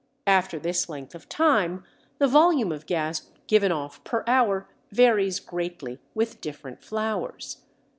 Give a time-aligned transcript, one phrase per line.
[0.25, 1.83] After this length of time
[2.17, 7.61] the volume of gas given off per hour varies greatly with different flours.